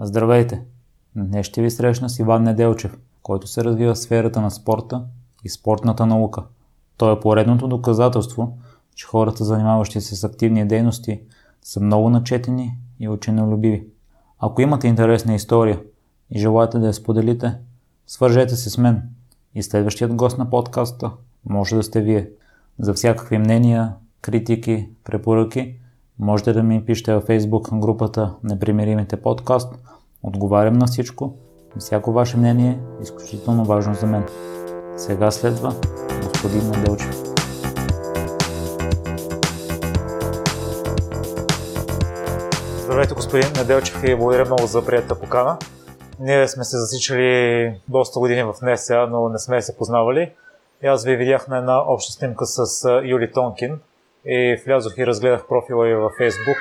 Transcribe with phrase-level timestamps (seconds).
[0.00, 0.62] Здравейте!
[1.16, 5.04] Днес ще ви срещна с Иван Неделчев, който се развива в сферата на спорта
[5.44, 6.42] и спортната наука.
[6.96, 8.58] Той е поредното доказателство,
[8.94, 11.20] че хората, занимаващи се с активни дейности,
[11.62, 13.86] са много начетени и ученолюбиви.
[14.38, 15.80] Ако имате интересна история
[16.30, 17.54] и желаете да я споделите,
[18.06, 19.02] свържете се с мен
[19.54, 21.10] и следващият гост на подкаста
[21.44, 22.30] може да сте вие.
[22.78, 25.76] За всякакви мнения, критики, препоръки,
[26.18, 29.74] можете да ми пишете във Facebook групата Непримиримите подкаст.
[30.22, 31.34] Отговарям на всичко.
[31.78, 34.24] Всяко ваше мнение е изключително важно за мен.
[34.96, 35.74] Сега следва
[36.22, 37.22] господин Неделчев.
[42.84, 45.58] Здравейте, господин Неделчев и благодаря много за приятата покана.
[46.20, 50.32] Ние сме се засичали доста години в НСА, но не сме се познавали.
[50.82, 53.80] И аз ви видях на една обща снимка с Юли Тонкин
[54.26, 56.56] и влязох и разгледах профила ви във Facebook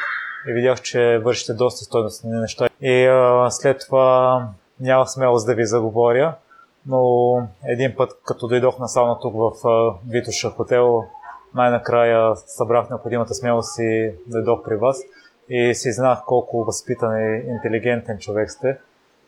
[0.50, 2.70] и видях, че вършите доста стойностни неща.
[2.82, 4.48] И а, след това
[4.80, 6.36] нямах смелост да ви заговоря,
[6.86, 9.52] но един път, като дойдох на сауна тук в
[10.10, 11.04] Витоша хотел,
[11.56, 15.02] най-накрая събрах необходимата смелост и дойдох при вас
[15.50, 18.78] и си знах колко възпитан и интелигентен човек сте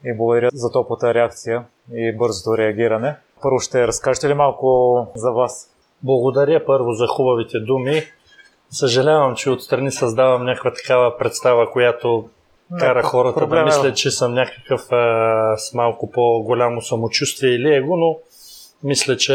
[0.05, 3.15] и благодаря за топлата реакция и бързото реагиране.
[3.41, 5.69] Първо ще разкажете ли малко за вас?
[6.03, 8.03] Благодаря първо за хубавите думи.
[8.69, 12.29] Съжалявам, че отстрани създавам някаква такава представа, която
[12.79, 17.97] кара не, хората да мислят, че съм някакъв а, с малко по-голямо самочувствие или его,
[17.97, 18.17] но
[18.83, 19.33] мисля, че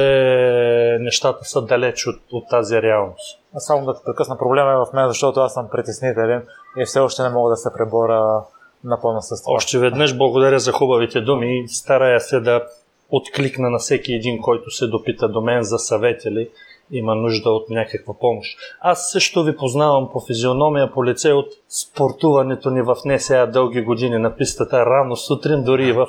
[1.01, 3.41] нещата са далеч от, от тази реалност.
[3.57, 6.47] А само да те прекъсна, проблема е в мен, защото аз съм притеснителен
[6.79, 8.45] и все още не мога да се пребора
[8.85, 9.55] напълно с това.
[9.55, 12.67] Още веднъж благодаря за хубавите думи старая се да
[13.11, 16.51] откликна на всеки един, който се допита до мен за съвет или
[16.93, 18.59] има нужда от някаква помощ.
[18.81, 23.83] Аз също ви познавам по физиономия, по лице от спортуването ни в не сега дълги
[23.83, 26.07] години на пистата, рано сутрин, дори и в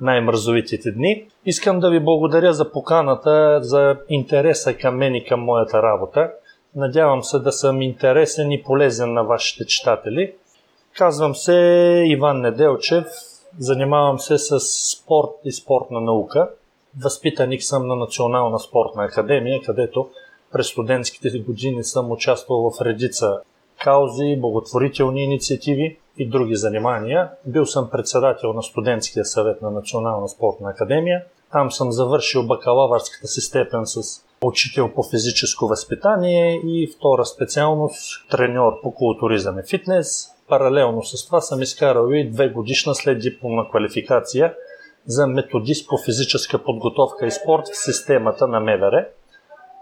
[0.00, 1.26] най-мързовитите дни.
[1.46, 6.30] Искам да ви благодаря за поканата, за интереса към мен и към моята работа.
[6.76, 10.32] Надявам се да съм интересен и полезен на вашите читатели.
[10.96, 11.54] Казвам се
[12.06, 13.04] Иван Неделчев,
[13.58, 16.50] занимавам се с спорт и спортна наука.
[17.02, 20.08] Възпитаник съм на Национална спортна академия, където
[20.52, 23.40] през студентските години съм участвал в редица
[23.84, 27.30] каузи, благотворителни инициативи и други занимания.
[27.46, 31.24] Бил съм председател на студентския съвет на Национална спортна академия.
[31.52, 34.00] Там съм завършил бакалавърската си степен с
[34.42, 40.28] учител по физическо възпитание и втора специалност треньор по културизъм и фитнес.
[40.48, 44.54] Паралелно с това съм изкарал и две годишна след дипломна квалификация
[45.06, 49.06] за методист по физическа подготовка и спорт в системата на МВР.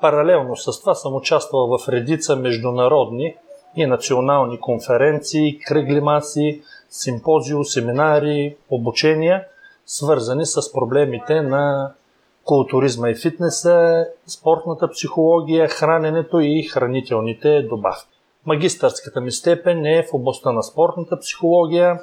[0.00, 3.36] Паралелно с това съм участвал в редица международни
[3.76, 9.44] и национални конференции, кръгли маси, симпозио, семинари, обучения,
[9.86, 11.92] свързани с проблемите на
[12.44, 18.18] културизма и фитнеса, спортната психология, храненето и хранителните добавки.
[18.46, 22.00] Магистърската ми степен е в областта на спортната психология.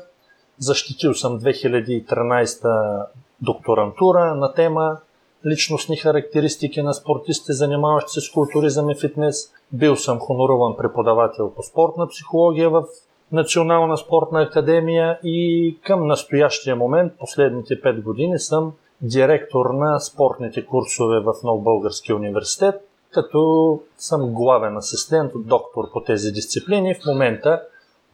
[0.60, 3.06] Защитил съм 2013
[3.42, 4.98] докторантура на тема
[5.46, 9.54] личностни характеристики на спортисти, занимаващи се с културизъм и фитнес.
[9.72, 12.84] Бил съм хонорован преподавател по спортна психология в
[13.32, 21.20] Национална спортна академия и към настоящия момент, последните 5 години, съм директор на спортните курсове
[21.20, 22.76] в Нов Български университет,
[23.12, 26.96] като съм главен асистент, доктор по тези дисциплини.
[26.96, 27.62] В момента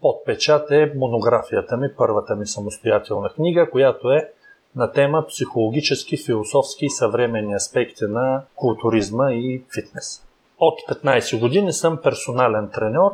[0.01, 4.31] под печат е монографията ми, първата ми самостоятелна книга, която е
[4.75, 10.25] на тема психологически, философски и съвременни аспекти на културизма и фитнес.
[10.59, 13.11] От 15 години съм персонален треньор,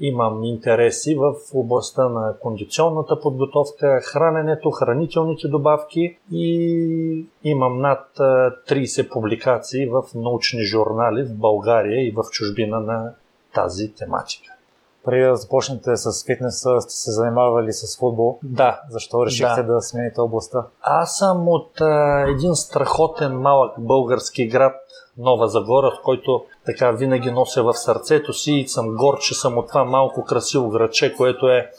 [0.00, 9.86] имам интереси в областта на кондиционната подготовка, храненето, хранителните добавки и имам над 30 публикации
[9.86, 13.12] в научни журнали в България и в чужбина на
[13.54, 14.52] тази тематика
[15.10, 18.38] преди да започнете с фитнеса, сте се занимавали с футбол.
[18.42, 18.80] Да.
[18.90, 20.66] Защо решихте да, да смените областта?
[20.82, 24.74] Аз съм от а, един страхотен малък български град,
[25.18, 29.58] Нова Загора, в който така винаги нося в сърцето си и съм гор, че съм
[29.58, 31.70] от това малко красиво градче, което е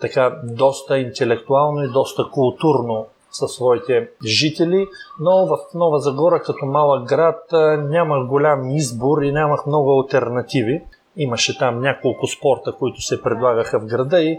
[0.00, 4.86] така доста интелектуално и доста културно със своите жители,
[5.20, 7.44] но в Нова Загора като малък град
[7.78, 10.82] нямах голям избор и нямах много альтернативи.
[11.18, 14.38] Имаше там няколко спорта, които се предлагаха в града и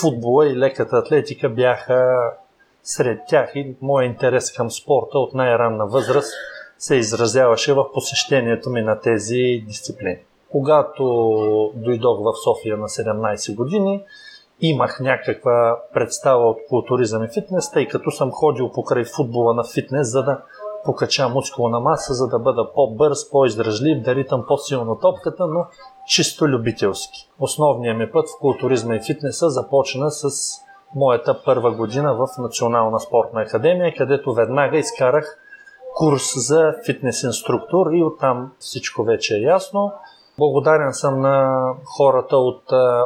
[0.00, 2.30] футбола и леката атлетика бяха
[2.82, 6.32] сред тях и моят интерес към спорта от най-ранна възраст
[6.78, 10.18] се изразяваше в посещението ми на тези дисциплини.
[10.50, 11.04] Когато
[11.74, 14.04] дойдох в София на 17 години,
[14.60, 20.10] имах някаква представа от културизъм и фитнес, тъй като съм ходил покрай футбола на фитнес,
[20.10, 20.42] за да
[20.84, 25.66] покача мускулна маса, за да бъда по-бърз, по-издръжлив, да ритам по-силно топката, но
[26.06, 27.30] чисто любителски.
[27.40, 30.28] Основният ми път в културизма и фитнеса започна с
[30.94, 35.38] моята първа година в Национална спортна академия, където веднага изкарах
[35.94, 39.92] курс за фитнес инструктор и оттам всичко вече е ясно.
[40.38, 42.62] Благодарен съм на хората от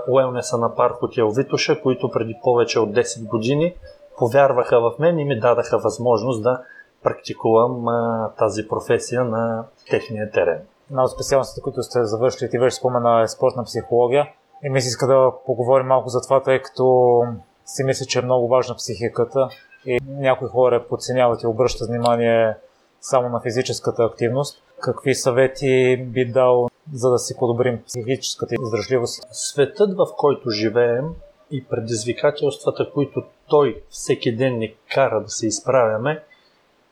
[0.08, 3.74] уелнеса на парк Хотел Витоша, които преди повече от 10 години
[4.18, 6.62] повярваха в мен и ми дадаха възможност да
[7.02, 10.62] практикувам а, тази професия на техния терен.
[10.90, 14.28] Една от специалностите, които сте завършили, ти вече спомена е спортна психология.
[14.64, 17.22] И ми се иска да поговорим малко за това, тъй като
[17.66, 19.48] си мисля, че е много важна психиката
[19.86, 22.56] и някои хора подценяват и обръщат внимание
[23.00, 24.62] само на физическата активност.
[24.80, 29.22] Какви съвети би дал, за да си подобрим психическата издръжливост?
[29.32, 31.04] Светът, в който живеем
[31.50, 36.22] и предизвикателствата, които той всеки ден ни кара да се изправяме,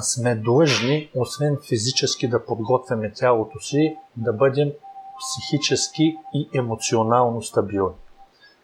[0.02, 4.72] сме длъжни, освен физически да подготвяме тялото си, да бъдем
[5.20, 7.94] психически и емоционално стабилни.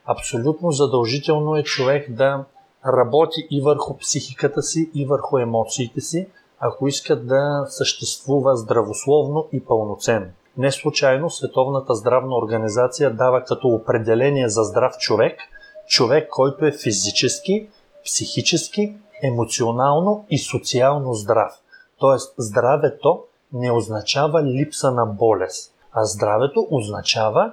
[0.07, 2.45] Абсолютно задължително е човек да
[2.87, 6.29] работи и върху психиката си, и върху емоциите си,
[6.61, 10.27] ако иска да съществува здравословно и пълноценно.
[10.57, 15.39] Не случайно Световната здравна организация дава като определение за здрав човек
[15.87, 17.69] човек, който е физически,
[18.05, 21.53] психически емоционално и социално здрав.
[21.99, 23.23] Тоест, здравето
[23.53, 27.53] не означава липса на болест, а здравето означава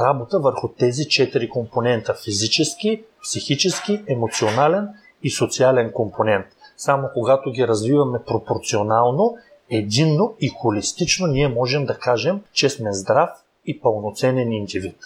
[0.00, 4.88] работа върху тези четири компонента физически, психически, емоционален
[5.22, 6.46] и социален компонент.
[6.76, 9.36] Само когато ги развиваме пропорционално,
[9.70, 13.30] единно и холистично, ние можем да кажем, че сме здрав
[13.66, 14.96] и пълноценен индивид.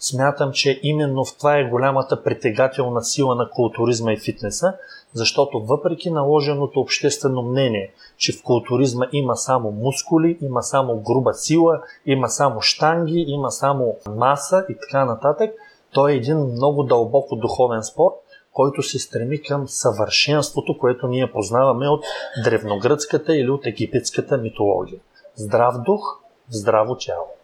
[0.00, 4.74] Смятам, че именно в това е голямата притегателна сила на културизма и фитнеса,
[5.14, 11.80] защото въпреки наложеното обществено мнение, че в културизма има само мускули, има само груба сила,
[12.06, 15.50] има само штанги, има само маса и така нататък,
[15.92, 18.14] той е един много дълбоко духовен спорт,
[18.52, 22.04] който се стреми към съвършенството, което ние познаваме от
[22.44, 25.00] древногръцката или от египетската митология.
[25.34, 26.20] Здрав дух,
[26.50, 27.37] здраво тяло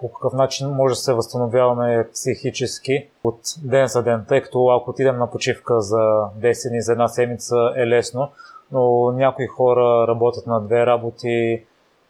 [0.00, 4.90] по какъв начин може да се възстановяваме психически от ден за ден, тъй като ако
[4.90, 8.30] отидем на почивка за 10 дни, за една седмица е лесно,
[8.72, 11.64] но някои хора работят на две работи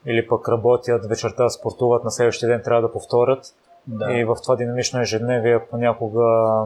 [0.06, 3.54] или пък работят вечерта, спортуват, на следващия ден трябва да повторят.
[3.86, 4.12] Да.
[4.12, 6.64] И в това динамично ежедневие понякога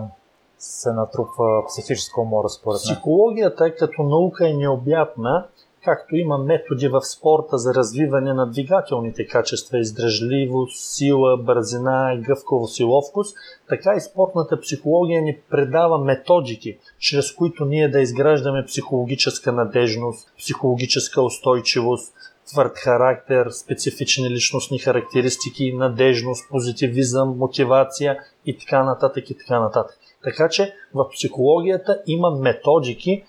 [0.59, 2.95] се натрупва психическа умора според мен.
[2.95, 5.47] Психологията като наука е необятна
[5.85, 12.85] както има методи в спорта за развиване на двигателните качества, издръжливост, сила, бързина, гъвкавост и
[12.85, 13.37] ловкост,
[13.69, 21.23] така и спортната психология ни предава методики, чрез които ние да изграждаме психологическа надежност, психологическа
[21.23, 22.15] устойчивост,
[22.47, 29.99] твърд характер, специфични личностни характеристики, надежност, позитивизъм, мотивация и така нататък и така нататък.
[30.25, 33.25] Така че в психологията има методики,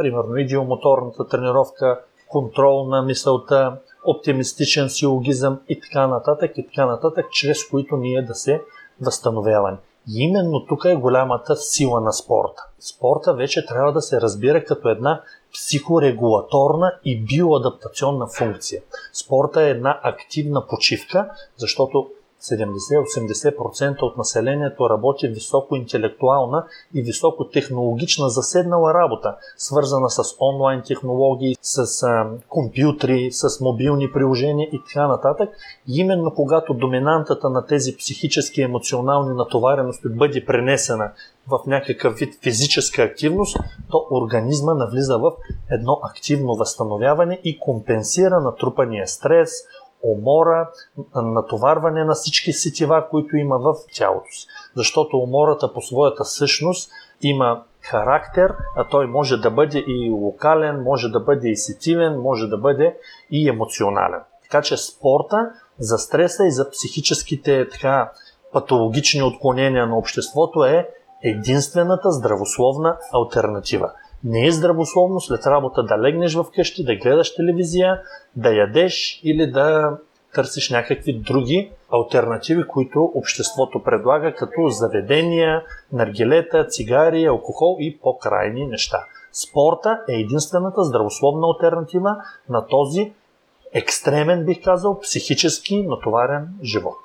[0.00, 7.68] примерно идиомоторната тренировка, контрол на мисълта, оптимистичен силогизъм и така нататък и така нататък, чрез
[7.68, 8.62] които ние да се
[9.00, 9.78] възстановяваме.
[10.08, 12.62] И именно тук е голямата сила на спорта.
[12.78, 18.82] Спорта вече трябва да се разбира като една психорегулаторна и биоадаптационна функция.
[19.12, 22.10] Спорта е една активна почивка, защото
[22.42, 31.56] 70-80% от населението работи високо интелектуална и високо технологична заседнала работа, свързана с онлайн технологии,
[31.62, 35.48] с а, компютри, с мобилни приложения и така нататък.
[35.88, 41.12] И именно когато доминантата на тези психически и емоционални натоварености бъде пренесена
[41.48, 43.56] в някакъв вид физическа активност,
[43.90, 45.32] то организма навлиза в
[45.70, 49.50] едно активно възстановяване и компенсира натрупания стрес,
[50.02, 50.70] умора,
[51.14, 54.46] натоварване на всички сетива, които има в тялото си.
[54.76, 56.90] Защото умората по своята същност
[57.22, 62.46] има характер, а той може да бъде и локален, може да бъде и сетивен, може
[62.46, 62.96] да бъде
[63.30, 64.20] и емоционален.
[64.42, 68.12] Така че спорта за стреса и за психическите така,
[68.52, 70.88] патологични отклонения на обществото е
[71.22, 73.92] единствената здравословна альтернатива.
[74.24, 78.02] Не е здравословно след работа да легнеш в къщи, да гледаш телевизия,
[78.36, 79.96] да ядеш или да
[80.34, 85.62] търсиш някакви други альтернативи, които обществото предлага, като заведения,
[85.92, 89.04] наргилета, цигари, алкохол и по-крайни неща.
[89.32, 92.16] Спорта е единствената здравословна альтернатива
[92.48, 93.12] на този
[93.72, 96.96] екстремен, бих казал, психически натоварен живот.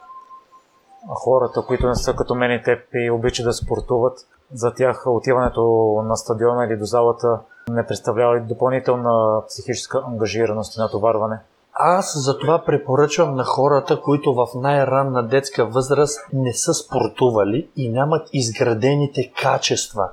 [1.09, 4.19] А хората, които не са като мен и теб и обичат да спортуват,
[4.53, 5.61] За тях отиването
[6.05, 11.39] на стадиона или до залата не представлява ли допълнителна психическа ангажираност и натоварване?
[11.73, 18.29] Аз затова препоръчвам на хората, които в най-ранна детска възраст не са спортували и нямат
[18.33, 20.09] изградените качества,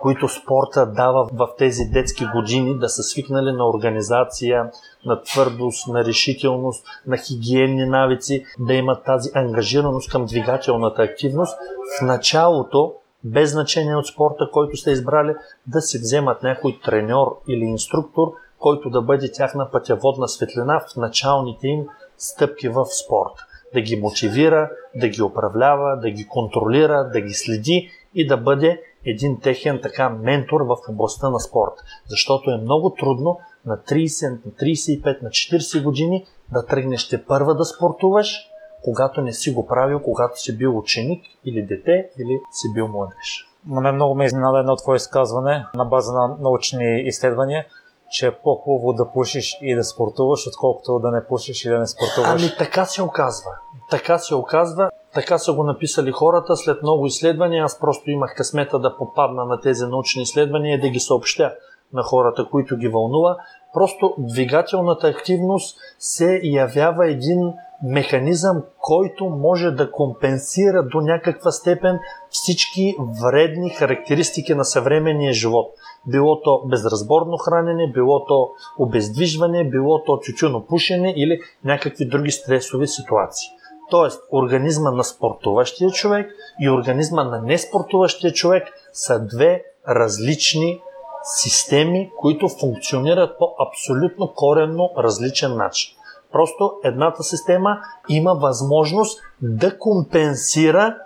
[0.00, 4.70] които спорта дава в тези детски години, да са свикнали на организация,
[5.06, 11.58] на твърдост, на решителност, на хигиенни навици, да имат тази ангажираност към двигателната активност.
[11.98, 15.34] В началото, без значение от спорта, който сте избрали,
[15.66, 18.32] да си вземат някой треньор или инструктор–
[18.64, 21.86] който да бъде тяхна пътяводна светлина в началните им
[22.18, 23.32] стъпки в спорт.
[23.74, 28.82] Да ги мотивира, да ги управлява, да ги контролира, да ги следи и да бъде
[29.04, 31.72] един техен така ментор в областта на спорт.
[32.08, 37.54] Защото е много трудно на 30, на 35, на 40 години да тръгнеш те първа
[37.54, 38.50] да спортуваш,
[38.84, 43.48] когато не си го правил, когато си бил ученик или дете или си бил младеж.
[43.66, 47.66] Мене много ме изненада едно твое изказване на база на научни изследвания,
[48.10, 51.86] че е по-хубаво да пушиш и да спортуваш, отколкото да не пушиш и да не
[51.86, 52.42] спортуваш.
[52.42, 53.50] Ами така се оказва.
[53.90, 54.90] Така се оказва.
[55.14, 57.64] Така са го написали хората след много изследвания.
[57.64, 61.52] Аз просто имах късмета да попадна на тези научни изследвания и да ги съобщя
[61.92, 63.36] на хората, които ги вълнува.
[63.74, 67.52] Просто двигателната активност се явява един
[67.84, 71.98] механизъм, който може да компенсира до някаква степен
[72.30, 75.74] всички вредни характеристики на съвременния живот.
[76.06, 80.20] Било то безразборно хранене, било то обездвижване, било то
[80.68, 83.48] пушене или някакви други стресови ситуации.
[83.90, 90.80] Тоест, организма на спортуващия човек и организма на неспортуващия човек са две различни
[91.24, 95.96] системи, които функционират по абсолютно коренно различен начин.
[96.34, 100.96] Просто едната система има възможност да компенсира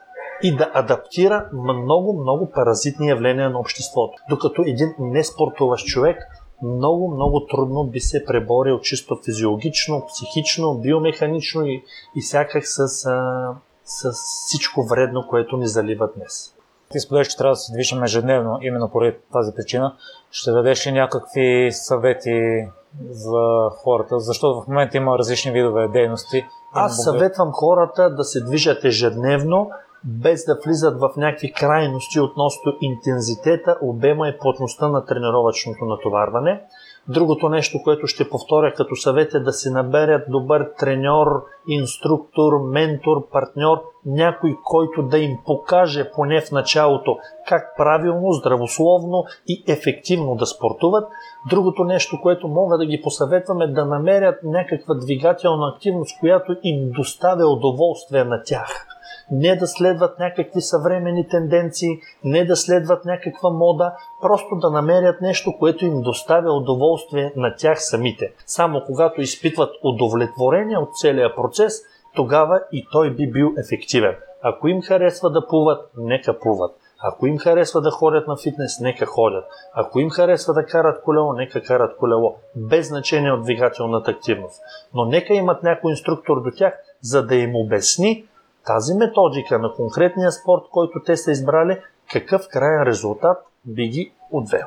[0.42, 4.22] и да адаптира много, много паразитни явления на обществото.
[4.30, 6.18] Докато един неспортуващ човек
[6.62, 11.84] много, много трудно би се преборил чисто физиологично, психично, биомеханично и,
[12.16, 13.54] и всякак с, а,
[13.84, 16.54] с всичко вредно, което ни залива днес.
[16.90, 19.96] Ти споделяш, че трябва да се движим ежедневно, именно поради тази причина.
[20.30, 22.68] Ще дадеш ли някакви съвети
[23.10, 24.20] за хората?
[24.20, 26.46] Защото в момента има различни видове дейности.
[26.72, 29.70] Аз съветвам хората да се движат ежедневно,
[30.04, 36.62] без да влизат в някакви крайности относно интензитета, обема и плътността на тренировъчното натоварване.
[37.08, 41.26] Другото нещо, което ще повторя като съвет е да се наберят добър треньор,
[41.68, 49.64] инструктор, ментор, партньор, някой, който да им покаже поне в началото как правилно, здравословно и
[49.68, 51.08] ефективно да спортуват.
[51.50, 56.90] Другото нещо, което мога да ги посъветвам е да намерят някаква двигателна активност, която им
[56.90, 58.97] доставя удоволствие на тях
[59.30, 61.88] не да следват някакви съвремени тенденции,
[62.24, 63.92] не да следват някаква мода,
[64.22, 68.32] просто да намерят нещо, което им доставя удоволствие на тях самите.
[68.46, 71.72] Само когато изпитват удовлетворение от целия процес,
[72.14, 74.16] тогава и той би бил ефективен.
[74.42, 76.76] Ако им харесва да плуват, нека плуват.
[77.02, 79.44] Ако им харесва да ходят на фитнес, нека ходят.
[79.74, 82.36] Ако им харесва да карат колело, нека карат колело.
[82.56, 84.60] Без значение от двигателната активност.
[84.94, 88.24] Но нека имат някой инструктор до тях, за да им обясни
[88.68, 91.78] тази методика на конкретния спорт, който те са избрали,
[92.12, 94.66] какъв крайен резултат би ги отвел.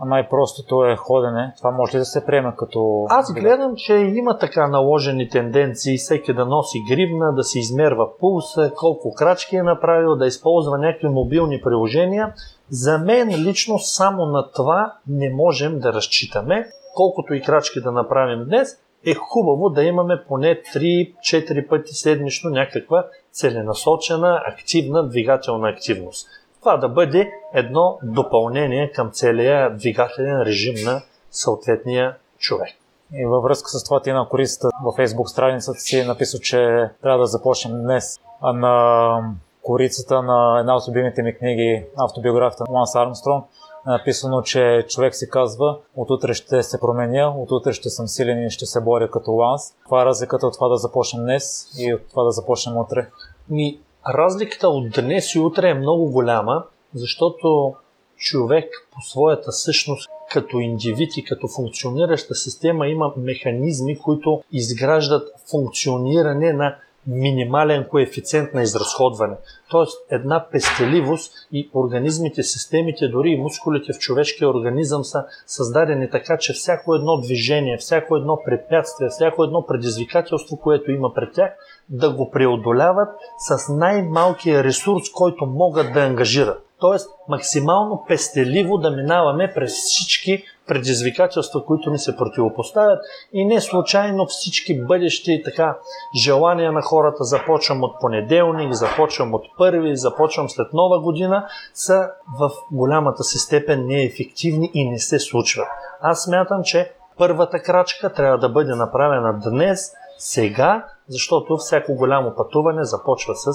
[0.00, 1.52] А най-простото е ходене.
[1.58, 3.06] Това може ли да се приеме като...
[3.08, 8.72] Аз гледам, че има така наложени тенденции всеки да носи гривна, да се измерва пулса,
[8.76, 12.32] колко крачки е направил, да използва някакви мобилни приложения.
[12.70, 16.66] За мен лично само на това не можем да разчитаме.
[16.94, 23.06] Колкото и крачки да направим днес, е хубаво да имаме поне 3-4 пъти седмично някаква
[23.32, 26.28] целенасочена, активна двигателна активност.
[26.60, 32.68] Това да бъде едно допълнение към целия двигателен режим на съответния човек.
[33.12, 36.90] И във връзка с това ти на корицата във фейсбук страницата си е написал, че
[37.02, 38.20] трябва да започнем днес.
[38.40, 43.44] А на корицата на една от любимите ми книги, автобиографията на Ланс Армстронг,
[43.86, 48.46] написано, че човек си казва, от утре ще се променя, от утре ще съм силен
[48.46, 49.62] и ще се боря като Ланс.
[49.84, 53.08] Това е разликата от това да започнем днес и от това да започнем утре.
[53.50, 57.74] Ми, разликата от днес и утре е много голяма, защото
[58.16, 66.52] човек по своята същност като индивид и като функционираща система има механизми, които изграждат функциониране
[66.52, 69.36] на минимален коефициент на изразходване.
[69.70, 76.38] Тоест една пестеливост и организмите, системите, дори и мускулите в човешкия организъм са създадени така,
[76.38, 81.56] че всяко едно движение, всяко едно препятствие, всяко едно предизвикателство, което има пред тях,
[81.88, 86.64] да го преодоляват с най-малкия ресурс, който могат да ангажират.
[86.80, 92.98] Тоест, максимално пестеливо да минаваме през всички предизвикателства, които ни се противопоставят
[93.32, 95.78] и не случайно всички бъдещи така
[96.24, 102.10] желания на хората започвам от понеделник, започвам от първи, започвам след нова година, са
[102.40, 105.68] в голямата си степен неефективни и не се случват.
[106.00, 112.84] Аз смятам, че първата крачка трябва да бъде направена днес, сега, защото всяко голямо пътуване
[112.84, 113.52] започва с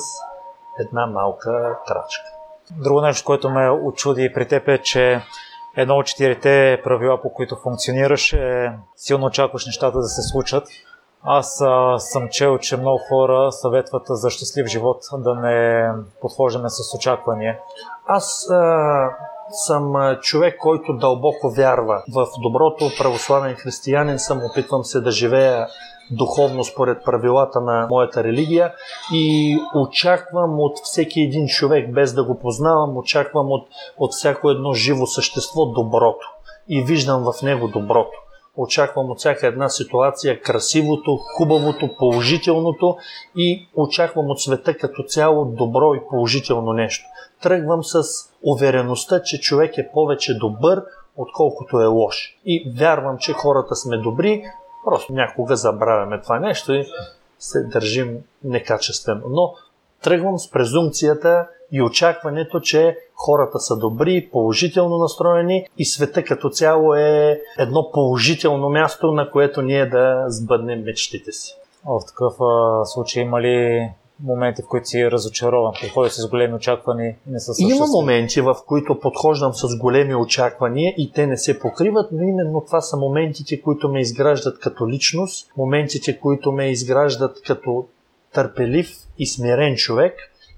[0.79, 2.23] една малка крачка.
[2.71, 5.21] Друго нещо, което ме очуди при теб е, че
[5.77, 10.67] едно от четирите правила, по които функционираш, е силно очакваш нещата да се случат.
[11.23, 15.89] Аз а, съм чел, че много хора съветват за щастлив живот да не
[16.21, 17.59] подхождаме с очаквания.
[18.07, 19.09] Аз а,
[19.49, 25.67] съм човек, който дълбоко вярва в доброто, православен християнин съм, опитвам се да живея
[26.15, 28.73] духовно според правилата на моята религия
[29.13, 33.67] и очаквам от всеки един човек, без да го познавам, очаквам от,
[33.97, 36.27] от всяко едно живо същество доброто
[36.69, 38.19] и виждам в него доброто.
[38.57, 42.97] Очаквам от всяка една ситуация красивото, хубавото, положителното
[43.37, 47.05] и очаквам от света като цяло добро и положително нещо.
[47.41, 48.03] Тръгвам с
[48.43, 50.83] увереността, че човек е повече добър,
[51.17, 52.39] отколкото е лош.
[52.45, 54.43] И вярвам, че хората сме добри,
[54.85, 56.85] Просто някога забравяме това нещо и
[57.39, 59.21] се държим некачествено.
[59.29, 59.53] Но
[60.03, 66.95] тръгвам с презумцията и очакването, че хората са добри, положително настроени и света като цяло
[66.95, 71.55] е едно положително място, на което ние да сбъднем мечтите си.
[71.85, 77.15] В такъв а, случай има ли моменти, в които си разочарован, подходя с големи очаквания
[77.27, 81.59] и не са Има моменти, в които подхождам с големи очаквания и те не се
[81.59, 87.41] покриват, но именно това са моментите, които ме изграждат като личност, моментите, които ме изграждат
[87.45, 87.85] като
[88.33, 90.13] търпелив и смирен човек.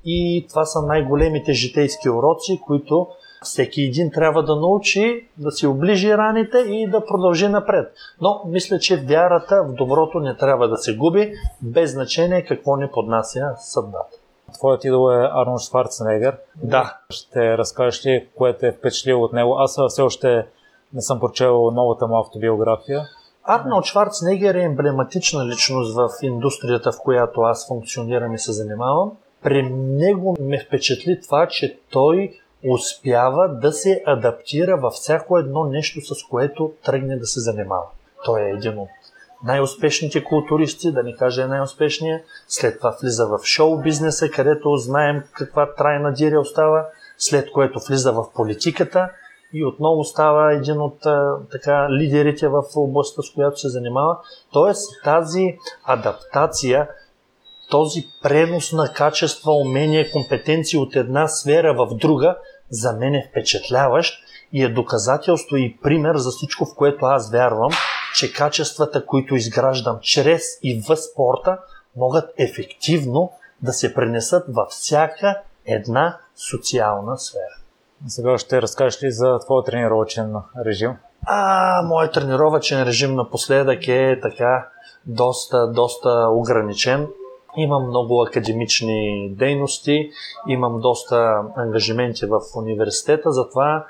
[0.05, 3.07] И това са най-големите житейски уроци, които
[3.45, 7.93] всеки един трябва да научи да си оближи раните и да продължи напред.
[8.21, 12.87] Но мисля, че вярата в доброто не трябва да се губи, без значение какво ни
[12.93, 14.17] поднася съдбата.
[14.53, 16.37] Твоят идол е Арнолд Шварценегер.
[16.63, 16.98] Да.
[17.09, 19.55] Ще разкажеш ли кое те е впечатлило от него?
[19.59, 20.48] Аз все още
[20.93, 23.01] не съм прочел новата му автобиография.
[23.43, 29.11] Арнолд Шварценегер е емблематична личност в индустрията, в която аз функционирам и се занимавам.
[29.43, 32.39] При него ме впечатли това, че той
[32.73, 37.85] успява да се адаптира във всяко едно нещо, с което тръгне да се занимава.
[38.25, 38.89] Той е един от
[39.43, 42.21] най-успешните културисти, да не кажа най-успешния.
[42.47, 46.85] След това влиза в шоу бизнеса, където знаем каква трайна диря остава,
[47.17, 49.09] след което влиза в политиката
[49.53, 50.97] и отново става един от
[51.51, 54.17] така, лидерите в областта, с която се занимава.
[54.53, 56.89] Тоест тази адаптация,
[57.69, 62.37] този пренос на качества, умения, компетенции от една сфера в друга–
[62.75, 67.72] за мен е впечатляващ и е доказателство и пример за всичко, в което аз вярвам,
[68.16, 71.57] че качествата, които изграждам чрез и в спорта,
[71.96, 76.18] могат ефективно да се пренесат във всяка една
[76.50, 77.55] социална сфера.
[78.07, 80.35] Сега ще разкажеш ли за твоя тренировачен
[80.66, 80.92] режим?
[81.25, 84.68] А, моят тренировачен режим напоследък е така
[85.05, 87.07] доста, доста ограничен.
[87.57, 90.09] Имам много академични дейности,
[90.48, 93.85] имам доста ангажименти в университета, затова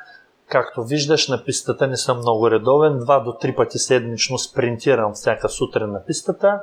[0.49, 2.99] Както виждаш, на пистата не съм много редовен.
[2.99, 6.62] Два до три пъти седмично спринтирам всяка сутрин на пистата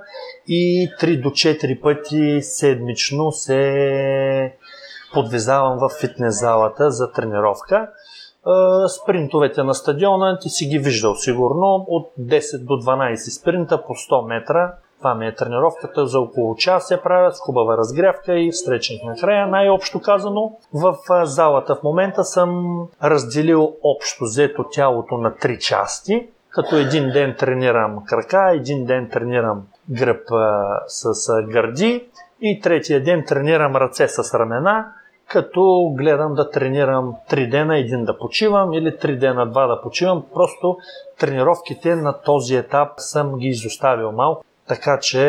[0.48, 4.56] и 3 до 4 пъти седмично се
[5.12, 7.90] подвизавам в фитнес залата за тренировка.
[8.88, 14.26] Спринтовете на стадиона ти си ги виждал сигурно от 10 до 12 спринта по 100
[14.28, 19.04] метра това ми е тренировката за около час се правят с хубава разгрявка и стречник
[19.04, 19.46] накрая.
[19.46, 26.76] Най-общо казано, в залата в момента съм разделил общо взето тялото на три части, като
[26.76, 30.28] един ден тренирам крака, един ден тренирам гръб
[30.86, 32.08] с гърди
[32.40, 34.92] и третия ден тренирам ръце с ramена,
[35.28, 40.24] като гледам да тренирам 3 дена, един да почивам или 3 дена, два да почивам.
[40.34, 40.76] Просто
[41.18, 44.44] тренировките на този етап съм ги изоставил малко.
[44.72, 45.24] Така че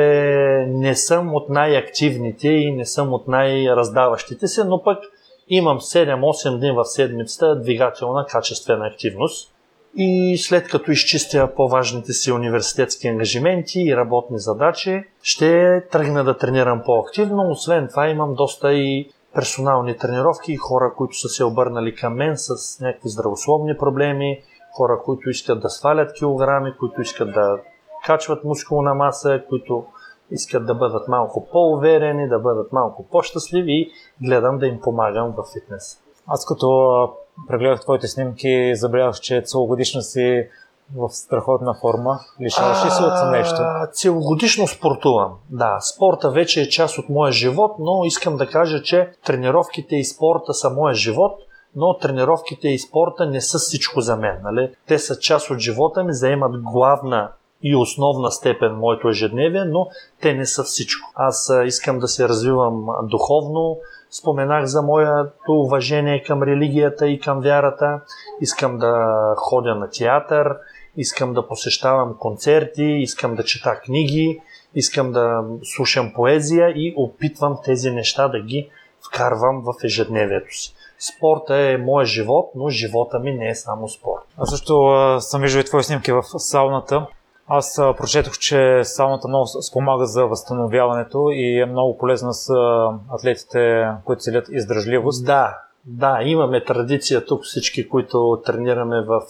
[0.68, 5.04] не съм от най-активните и не съм от най-раздаващите се, но пък
[5.48, 9.54] имам 7-8 дни в седмицата двигателна качествена активност.
[9.96, 16.82] И след като изчистя по-важните си университетски ангажименти и работни задачи, ще тръгна да тренирам
[16.86, 17.52] по-активно.
[17.52, 22.80] Освен това имам доста и персонални тренировки хора, които са се обърнали към мен с
[22.80, 24.42] някакви здравословни проблеми,
[24.78, 27.60] хора, които искат да свалят килограми, които искат да
[28.06, 29.86] качват мускулна маса, които
[30.32, 33.92] искат да бъдат малко по-уверени, да бъдат малко по-щастливи и
[34.28, 36.00] гледам да им помагам в фитнес.
[36.28, 37.10] Аз като
[37.48, 40.48] прегледах твоите снимки, забелязах, че целогодишно си
[40.96, 42.20] в страхотна форма.
[42.42, 43.56] Лишаваш ли се от нещо?
[43.92, 45.34] Целогодишно спортувам.
[45.50, 50.06] Да, спорта вече е част от моя живот, но искам да кажа, че тренировките и
[50.06, 51.40] спорта са моя живот,
[51.76, 54.40] но тренировките и спорта не са всичко за мен.
[54.44, 54.76] Нали?
[54.88, 57.32] Те са част от живота ми, заемат главна
[57.64, 59.88] и основна степен моето ежедневие, но
[60.22, 61.12] те не са всичко.
[61.16, 63.78] Аз искам да се развивам духовно,
[64.12, 68.02] споменах за моето уважение към религията и към вярата,
[68.42, 70.58] искам да ходя на театър,
[70.98, 74.42] искам да посещавам концерти, искам да чета книги,
[74.76, 78.70] искам да слушам поезия и опитвам тези неща да ги
[79.08, 80.74] вкарвам в ежедневието си.
[81.00, 84.24] Спорта е моят живот, но живота ми не е само спорт.
[84.38, 87.08] Аз също съм виждал и твои снимки в сауната.
[87.48, 92.54] Аз прочетох, че сауната много спомага за възстановяването и е много полезна с
[93.14, 95.26] атлетите, които целят издръжливост.
[95.26, 99.22] Да, да, имаме традиция тук всички, които тренираме в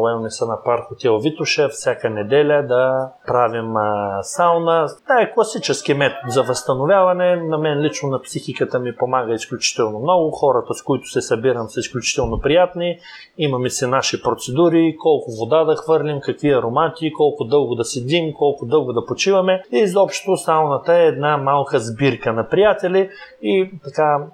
[0.00, 4.86] уелнеса на парк Хотел Витоша, всяка неделя да правим а, сауна.
[5.04, 7.36] Това е класически метод за възстановяване.
[7.36, 10.30] На мен лично на психиката ми помага изключително много.
[10.30, 12.98] Хората, с които се събирам, са изключително приятни.
[13.38, 18.66] Имаме си наши процедури, колко вода да хвърлим, какви аромати, колко дълго да седим, колко
[18.66, 19.62] дълго да почиваме.
[19.72, 23.10] И изобщо сауната е една малка сбирка на приятели
[23.42, 24.26] и така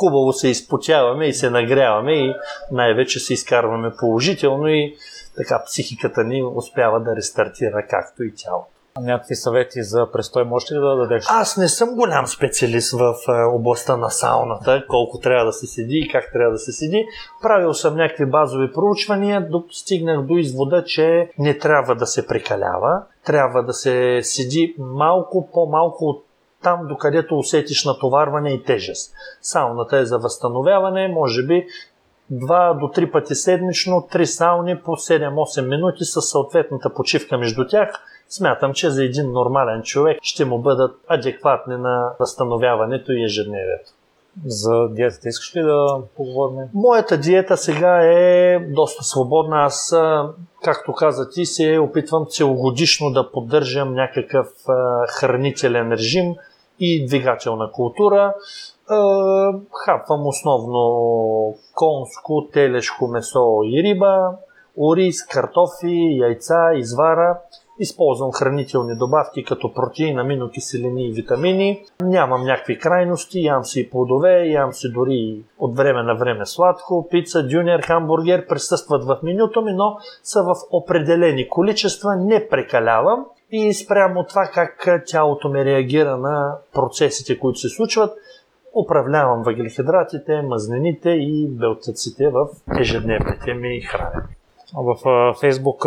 [0.00, 2.34] хубаво се изпотяваме и се нагряваме и
[2.72, 4.96] най-вече се изкарваме положително и
[5.36, 8.70] така психиката ни успява да рестартира както и тялото.
[9.00, 11.24] Някакви съвети за престой можеш ли да дадеш?
[11.28, 13.14] Аз не съм голям специалист в
[13.54, 17.06] областта на сауната, колко трябва да се седи и как трябва да се седи.
[17.42, 23.62] Правил съм някакви базови проучвания, стигнах до извода, че не трябва да се прекалява, трябва
[23.62, 26.24] да се седи малко по-малко от
[26.62, 29.14] там, докъдето усетиш натоварване и тежест.
[29.42, 31.66] Сауната е за възстановяване, може би
[32.32, 37.88] 2 до 3 пъти седмично, 3 сауни по 7-8 минути с съответната почивка между тях.
[38.28, 43.90] Смятам, че за един нормален човек ще му бъдат адекватни на възстановяването и ежедневието.
[44.46, 46.68] За диетата искаш ли да поговорим?
[46.74, 49.64] Моята диета сега е доста свободна.
[49.64, 49.94] Аз,
[50.64, 54.48] както каза ти, се опитвам целогодишно да поддържам някакъв
[55.08, 56.34] хранителен режим–
[56.80, 58.34] и двигателна култура.
[59.84, 64.30] Хапвам основно конско, телешко месо и риба,
[64.78, 67.38] ориз, картофи, яйца, извара.
[67.82, 71.84] Използвам хранителни добавки като протеин, аминокиселини и витамини.
[72.02, 77.46] Нямам някакви крайности, ям си плодове, ям си дори от време на време сладко, пица,
[77.46, 84.26] дюнер, хамбургер присъстват в менюто ми, но са в определени количества, не прекалявам и спрямо
[84.26, 88.12] това как тялото ми реагира на процесите, които се случват,
[88.84, 92.48] управлявам въглехидратите, мазнините и белтъците в
[92.80, 94.22] ежедневните ми храни.
[94.74, 94.96] В
[95.40, 95.84] Фейсбук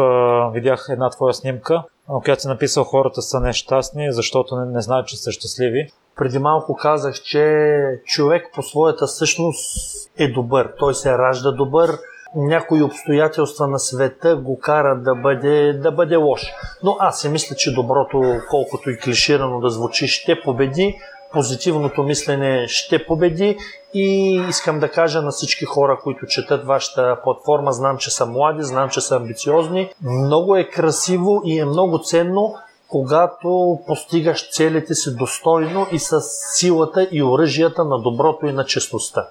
[0.53, 5.07] видях една твоя снимка, на която си написал хората са нещастни, защото не, не знаят,
[5.07, 5.89] че са щастливи.
[6.15, 10.73] Преди малко казах, че човек по своята същност е добър.
[10.79, 11.89] Той се ражда добър,
[12.35, 16.41] някои обстоятелства на света го карат да бъде, да бъде лош.
[16.83, 20.97] Но аз си мисля, че доброто, колкото и клиширано да звучи, ще победи,
[21.33, 23.57] позитивното мислене ще победи
[23.93, 28.63] и искам да кажа на всички хора, които четат вашата платформа, знам, че са млади,
[28.63, 29.93] знам, че са амбициозни.
[30.01, 32.55] Много е красиво и е много ценно,
[32.87, 36.21] когато постигаш целите си достойно и с
[36.55, 39.27] силата и оръжията на доброто и на честността.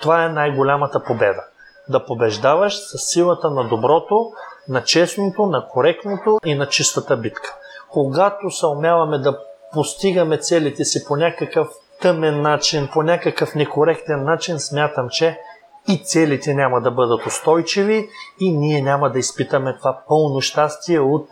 [0.00, 1.40] Това е най-голямата победа
[1.88, 4.30] да побеждаваш с силата на доброто,
[4.68, 7.54] на честното, на коректното и на чистата битка.
[7.90, 9.38] Когато се умяваме да
[9.72, 11.68] постигаме целите си по някакъв
[12.00, 15.38] тъмен начин, по някакъв некоректен начин, смятам, че
[15.88, 18.08] и целите няма да бъдат устойчиви
[18.40, 21.28] и ние няма да изпитаме това пълно щастие от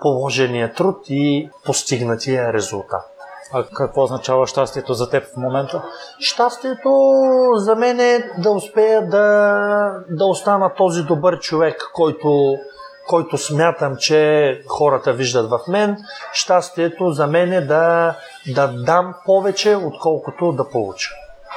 [0.00, 3.17] положения труд и постигнатия резултат.
[3.52, 5.82] А какво означава щастието за теб в момента?
[6.20, 6.90] Щастието
[7.54, 12.56] за мен е да успея да, да остана този добър човек, който,
[13.08, 15.96] който смятам, че хората виждат в мен.
[16.32, 18.14] Щастието за мен е да,
[18.54, 21.10] да дам повече, отколкото да получа.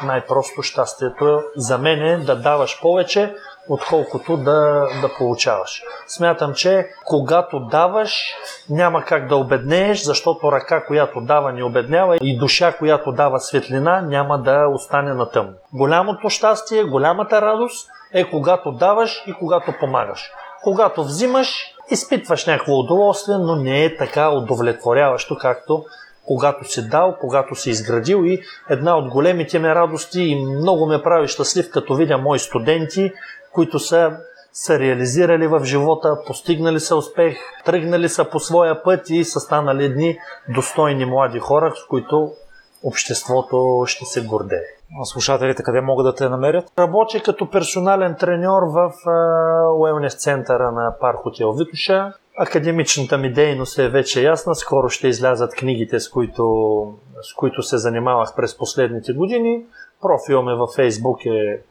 [0.04, 3.36] Най-просто щастието за мен е да даваш повече,
[3.70, 5.84] отколкото да, да получаваш.
[6.08, 8.36] Смятам, че когато даваш,
[8.70, 14.02] няма как да обеднееш, защото ръка, която дава, не обеднява и душа, която дава светлина,
[14.02, 15.54] няма да остане на тъмно.
[15.74, 20.32] Голямото щастие, голямата радост е когато даваш и когато помагаш.
[20.64, 21.56] Когато взимаш,
[21.92, 25.86] изпитваш някакво удоволствие, но не е така удовлетворяващо, както
[26.26, 31.04] когато си дал, когато си изградил и една от големите ме радости и много ме
[31.04, 33.12] прави щастлив, като видя мои студенти,
[33.54, 34.18] които са
[34.54, 39.86] са реализирали в живота, постигнали са успех, тръгнали са по своя път и са станали
[39.86, 40.18] едни
[40.50, 42.32] достойни млади хора, с които
[42.84, 44.66] обществото ще се гордее.
[45.04, 46.66] Слушателите къде могат да те намерят?
[46.80, 48.92] Работя като персонален треньор в
[49.80, 52.14] уелнес центъра на парк Хотел Витуша.
[52.38, 54.56] Академичната ми дейност е вече ясна.
[54.56, 56.44] Скоро ще излязат книгите, с които,
[57.22, 59.66] с които се занимавах през последните години.
[60.02, 61.62] Профил ми във Facebook е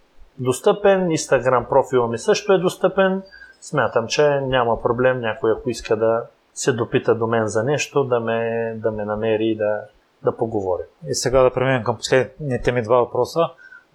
[0.41, 3.23] достъпен, Инстаграм профила ми също е достъпен.
[3.61, 6.23] Смятам, че няма проблем някой, ако иска да
[6.55, 9.81] се допита до мен за нещо, да ме, да ме намери и да,
[10.25, 10.87] да поговорим.
[11.09, 13.41] И сега да преминем към последните ми два въпроса.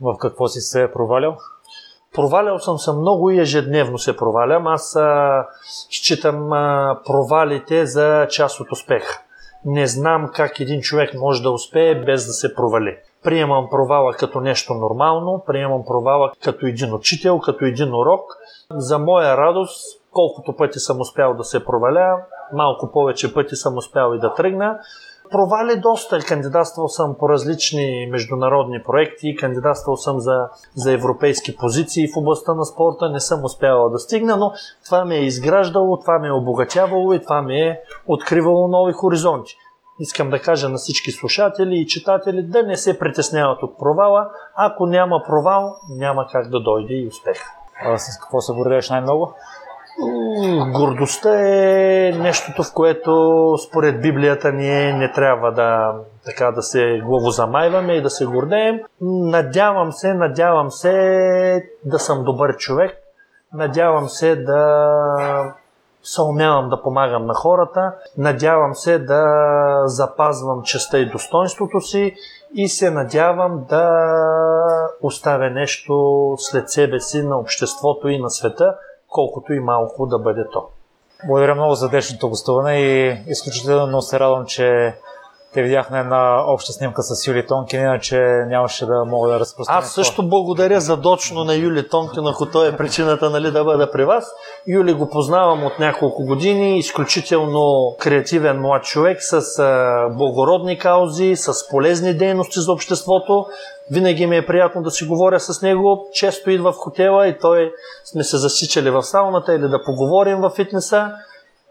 [0.02, 1.38] В какво си се е провалял?
[2.16, 4.68] Провалял съм се много и ежедневно се провалям.
[4.68, 5.46] Аз а,
[5.90, 9.04] считам а, провалите за част от успех.
[9.66, 12.98] Не знам как един човек може да успее без да се провали.
[13.26, 18.38] Приемам провала като нещо нормално, приемам провала като един учител, като един урок.
[18.72, 22.18] За моя радост, колкото пъти съм успял да се проваля,
[22.54, 24.80] малко повече пъти съм успял и да тръгна.
[25.32, 26.20] Провали доста.
[26.20, 32.66] Кандидатствал съм по различни международни проекти, кандидатствал съм за, за европейски позиции в областта на
[32.66, 34.52] спорта, не съм успявал да стигна, но
[34.86, 39.58] това ме е изграждало, това ме е обогатявало и това ме е откривало нови хоризонти.
[40.00, 44.30] Искам да кажа на всички слушатели и читатели да не се притесняват от провала.
[44.56, 47.38] Ако няма провал, няма как да дойде и успех.
[47.86, 49.34] А с какво се гордееш най-много?
[50.74, 55.94] Гордостта е нещото, в което според Библията ние не трябва да,
[56.26, 58.80] така, да се главозамайваме и да се гордеем.
[59.02, 62.98] Надявам се, надявам се да съм добър човек.
[63.54, 65.56] Надявам се да
[66.06, 67.94] се умявам да помагам на хората.
[68.18, 69.24] Надявам се да
[69.86, 72.16] запазвам честа и достоинството си
[72.56, 73.90] и се надявам да
[75.02, 75.94] оставя нещо
[76.38, 78.76] след себе си на обществото и на света,
[79.10, 80.70] колкото и малко да бъде то.
[81.28, 84.96] Благодаря много за днешното гостуване и изключително се радвам, че
[85.56, 89.80] те видях на една обща снимка с Юли Тонкин, иначе нямаше да мога да разпространя.
[89.80, 94.06] Аз също благодаря задочно на Юли Тонкин, ако той е причината нали, да бъда при
[94.06, 94.32] вас.
[94.68, 101.70] Юли го познавам от няколко години, изключително креативен млад човек с а, благородни каузи, с
[101.70, 103.46] полезни дейности за обществото.
[103.92, 106.08] Винаги ми е приятно да си говоря с него.
[106.14, 107.72] Често идва в хотела и той
[108.06, 111.12] сме се засичали в сауната или да поговорим в фитнеса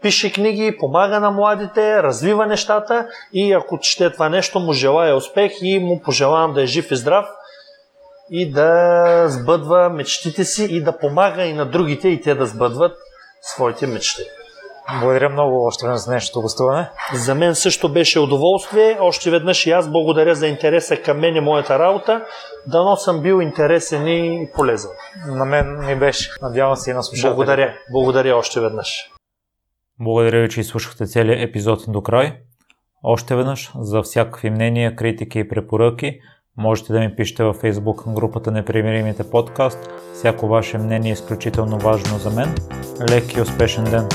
[0.05, 5.51] пише книги, помага на младите, развива нещата и ако чете това нещо, му желая успех
[5.61, 7.25] и му пожелавам да е жив и здрав
[8.31, 12.97] и да сбъдва мечтите си и да помага и на другите и те да сбъдват
[13.41, 14.21] своите мечти.
[14.99, 16.89] Благодаря много още веднъж за днешното гостуване.
[17.13, 18.97] За мен също беше удоволствие.
[18.99, 22.25] Още веднъж и аз благодаря за интереса към мен и моята работа.
[22.67, 24.91] Дано съм бил интересен и полезен.
[25.27, 26.31] На мен ми беше.
[26.41, 27.35] Надявам се и на слушателите.
[27.35, 27.73] Благодаря.
[27.91, 29.14] Благодаря още веднъж.
[29.99, 32.33] Благодаря ви, че изслушахте целият епизод до край.
[33.03, 36.19] Още веднъж, за всякакви мнения, критики и препоръки,
[36.57, 39.89] можете да ми пишете във Facebook групата Непримиримите подкаст.
[40.13, 42.55] Всяко ваше мнение е изключително важно за мен.
[43.09, 44.07] Лек и успешен ден!